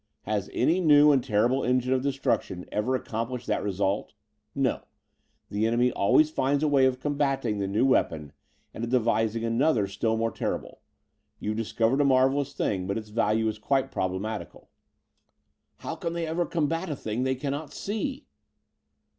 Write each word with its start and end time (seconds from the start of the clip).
Has 0.23 0.49
any 0.51 0.79
new 0.79 1.11
and 1.11 1.23
terrible 1.23 1.63
engine 1.63 1.93
of 1.93 2.01
destruction 2.01 2.65
ever 2.71 2.95
accomplished 2.95 3.45
that 3.45 3.61
result? 3.61 4.13
No 4.55 4.81
the 5.51 5.67
enemy 5.67 5.91
always 5.91 6.31
finds 6.31 6.63
a 6.63 6.67
way 6.67 6.87
of 6.87 6.99
combating 6.99 7.59
the 7.59 7.67
new 7.67 7.85
weapon 7.85 8.33
and 8.73 8.83
of 8.83 8.89
devising 8.89 9.43
another 9.45 9.85
still 9.85 10.17
more 10.17 10.31
terrible. 10.31 10.81
You've 11.39 11.57
discovered 11.57 12.01
a 12.01 12.03
marvelous 12.03 12.53
thing, 12.53 12.87
but 12.87 12.97
its 12.97 13.09
value 13.09 13.47
is 13.47 13.59
quite 13.59 13.91
problematical." 13.91 14.71
"How 15.77 15.95
can 15.95 16.13
they 16.13 16.25
ever 16.25 16.47
combat 16.47 16.89
a 16.89 16.95
thing 16.95 17.21
they 17.21 17.35
cannot 17.35 17.71
see?" 17.71 18.25